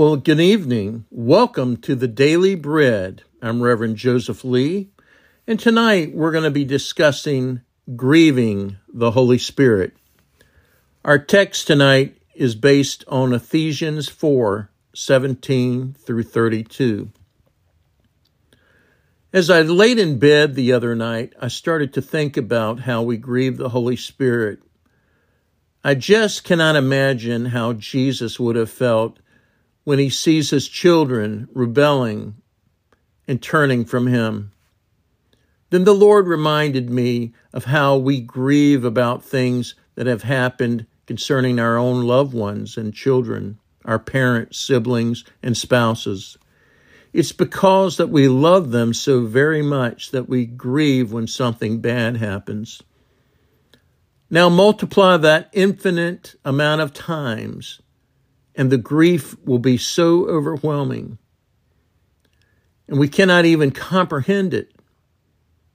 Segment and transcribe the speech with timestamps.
[0.00, 1.04] Well, good evening.
[1.10, 3.22] Welcome to the Daily Bread.
[3.42, 4.88] I'm Reverend Joseph Lee,
[5.46, 7.60] and tonight we're going to be discussing
[7.96, 9.92] grieving the Holy Spirit.
[11.04, 17.12] Our text tonight is based on Ephesians 4 17 through 32.
[19.34, 23.18] As I laid in bed the other night, I started to think about how we
[23.18, 24.60] grieve the Holy Spirit.
[25.84, 29.18] I just cannot imagine how Jesus would have felt
[29.84, 32.34] when he sees his children rebelling
[33.26, 34.52] and turning from him.
[35.70, 41.58] Then the Lord reminded me of how we grieve about things that have happened concerning
[41.58, 46.36] our own loved ones and children, our parents, siblings, and spouses.
[47.12, 52.16] It's because that we love them so very much that we grieve when something bad
[52.16, 52.82] happens.
[54.28, 57.80] Now multiply that infinite amount of times
[58.54, 61.18] and the grief will be so overwhelming.
[62.88, 64.72] And we cannot even comprehend it.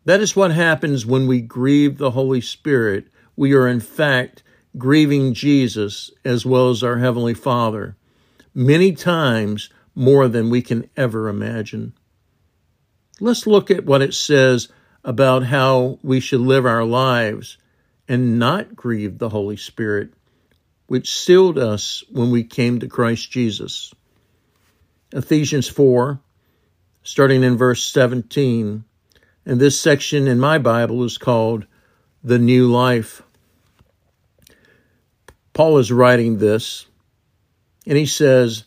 [0.06, 3.08] That is what happens when we grieve the Holy Spirit.
[3.36, 4.44] We are, in fact,
[4.78, 7.96] grieving Jesus as well as our Heavenly Father,
[8.54, 11.94] many times more than we can ever imagine.
[13.20, 14.68] Let's look at what it says
[15.04, 17.58] about how we should live our lives
[18.08, 20.14] and not grieve the Holy Spirit
[20.88, 23.94] which sealed us when we came to Christ Jesus.
[25.12, 26.20] Ephesians 4,
[27.04, 28.84] starting in verse 17,
[29.46, 31.66] and this section in my Bible is called
[32.24, 33.22] The New Life.
[35.54, 36.86] Paul is writing this,
[37.88, 38.66] and he says,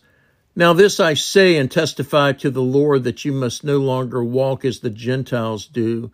[0.55, 4.65] Now this I say and testify to the Lord that you must no longer walk
[4.65, 6.11] as the Gentiles do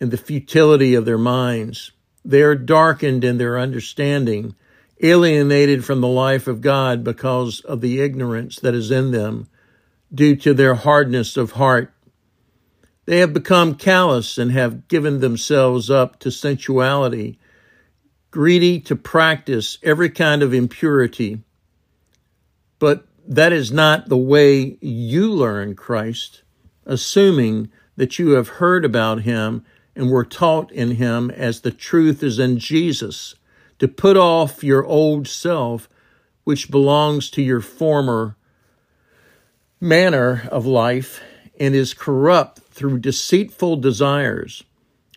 [0.00, 1.92] in the futility of their minds.
[2.24, 4.54] They are darkened in their understanding
[5.00, 9.48] alienated from the life of God because of the ignorance that is in them
[10.12, 11.92] due to their hardness of heart.
[13.04, 17.38] They have become callous and have given themselves up to sensuality,
[18.30, 21.42] greedy to practice every kind of impurity.
[22.78, 26.42] But that is not the way you learn Christ,
[26.84, 32.22] assuming that you have heard about him and were taught in him as the truth
[32.22, 33.34] is in Jesus
[33.78, 35.88] to put off your old self,
[36.44, 38.36] which belongs to your former
[39.80, 41.20] manner of life
[41.60, 44.64] and is corrupt through deceitful desires,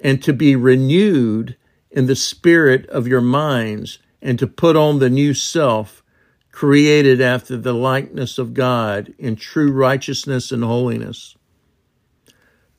[0.04, 1.56] and to be renewed
[1.90, 6.04] in the spirit of your minds, and to put on the new self,
[6.52, 11.36] created after the likeness of God in true righteousness and holiness.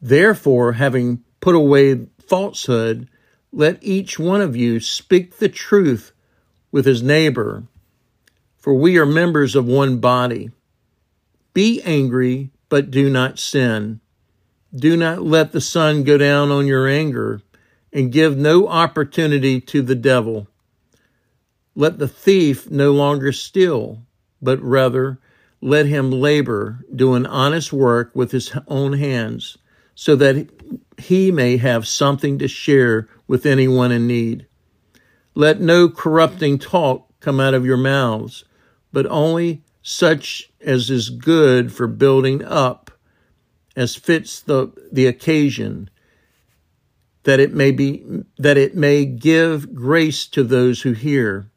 [0.00, 3.09] Therefore, having put away falsehood,
[3.52, 6.12] let each one of you speak the truth
[6.70, 7.64] with his neighbor,
[8.56, 10.50] for we are members of one body.
[11.52, 14.00] Be angry, but do not sin.
[14.74, 17.42] Do not let the sun go down on your anger,
[17.92, 20.48] and give no opportunity to the devil.
[21.74, 24.02] Let the thief no longer steal,
[24.40, 25.19] but rather
[25.60, 29.58] let him labor, doing honest work with his own hands,
[29.94, 30.48] so that
[30.96, 34.47] he may have something to share with anyone in need.
[35.34, 38.44] Let no corrupting talk come out of your mouths,
[38.93, 42.91] but only such as is good for building up,
[43.75, 45.88] as fits the, the occasion,
[47.22, 48.04] that it may be
[48.37, 51.50] that it may give grace to those who hear.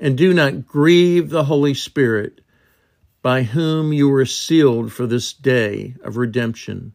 [0.00, 2.40] And do not grieve the Holy Spirit,
[3.22, 6.92] by whom you were sealed for this day of redemption.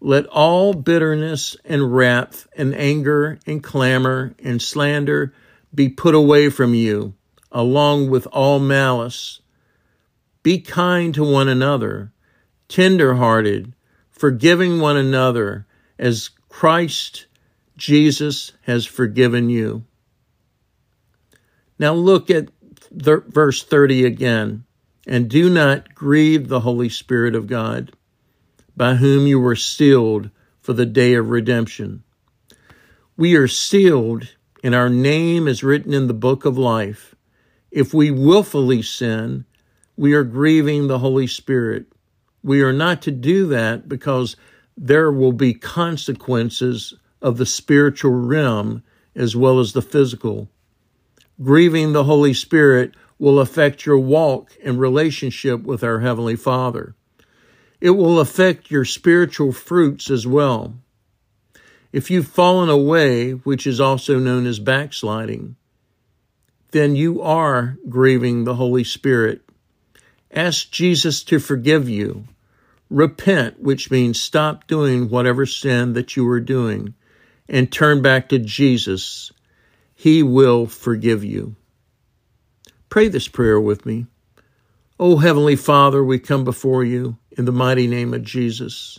[0.00, 5.34] Let all bitterness and wrath and anger and clamor and slander
[5.74, 7.14] be put away from you,
[7.52, 9.42] along with all malice.
[10.42, 12.12] Be kind to one another,
[12.68, 13.74] tender hearted,
[14.10, 15.66] forgiving one another,
[15.98, 17.26] as Christ
[17.76, 19.84] Jesus has forgiven you.
[21.78, 22.48] Now look at
[22.90, 24.64] verse 30 again.
[25.06, 27.92] And do not grieve the Holy Spirit of God
[28.76, 30.30] by whom you were sealed
[30.60, 32.02] for the day of redemption.
[33.16, 34.28] We are sealed,
[34.62, 37.14] and our name is written in the book of life.
[37.70, 39.44] If we willfully sin,
[39.96, 41.86] we are grieving the Holy Spirit.
[42.42, 44.36] We are not to do that because
[44.76, 48.82] there will be consequences of the spiritual realm
[49.14, 50.48] as well as the physical.
[51.42, 56.94] Grieving the Holy Spirit will affect your walk and relationship with our Heavenly Father.
[57.80, 60.74] It will affect your spiritual fruits as well.
[61.92, 65.56] If you've fallen away, which is also known as backsliding,
[66.72, 69.42] then you are grieving the Holy Spirit.
[70.30, 72.24] Ask Jesus to forgive you.
[72.90, 76.94] Repent, which means stop doing whatever sin that you were doing
[77.48, 79.32] and turn back to Jesus.
[79.94, 81.56] He will forgive you.
[82.88, 84.06] Pray this prayer with me.
[84.98, 88.98] Oh, Heavenly Father, we come before you in the mighty name of Jesus.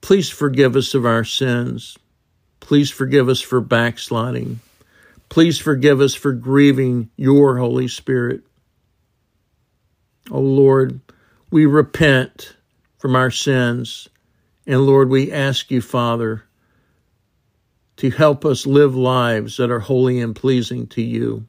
[0.00, 1.98] Please forgive us of our sins.
[2.60, 4.60] Please forgive us for backsliding.
[5.28, 8.42] Please forgive us for grieving your Holy Spirit.
[10.30, 11.00] Oh Lord,
[11.50, 12.54] we repent
[12.98, 14.08] from our sins.
[14.64, 16.44] And Lord, we ask you, Father,
[17.96, 21.48] to help us live lives that are holy and pleasing to you.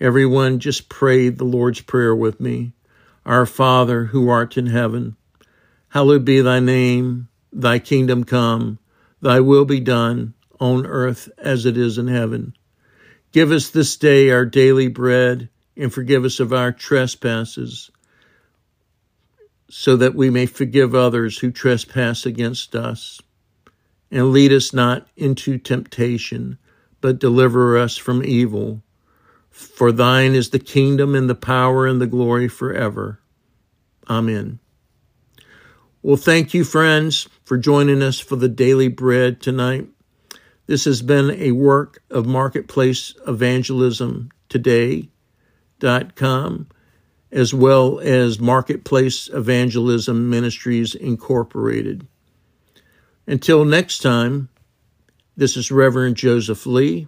[0.00, 2.72] Everyone just prayed the Lord's Prayer with me.
[3.24, 5.16] Our Father, who art in heaven,
[5.88, 8.78] hallowed be thy name, thy kingdom come,
[9.20, 12.54] thy will be done on earth as it is in heaven.
[13.32, 17.90] Give us this day our daily bread and forgive us of our trespasses
[19.68, 23.20] so that we may forgive others who trespass against us.
[24.08, 26.58] And lead us not into temptation,
[27.00, 28.83] but deliver us from evil.
[29.54, 33.20] For thine is the kingdom and the power and the glory forever.
[34.10, 34.58] Amen.
[36.02, 39.86] Well, thank you, friends, for joining us for the daily bread tonight.
[40.66, 45.08] This has been a work of Marketplace Evangelism Today.com,
[47.30, 52.08] as well as Marketplace Evangelism Ministries Incorporated.
[53.28, 54.48] Until next time,
[55.36, 57.06] this is Reverend Joseph Lee,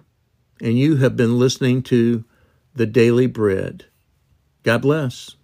[0.61, 2.25] and you have been listening to
[2.77, 3.87] The Daily Bread.
[4.63, 5.37] God bless.